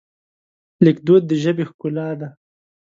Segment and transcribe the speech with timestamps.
[0.85, 2.27] لیکدود د ژبې ښکلا ده.